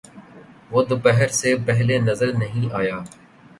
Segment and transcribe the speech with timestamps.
[0.71, 2.97] وہ دوپہر سے پہلے نظر نہیں آیا۔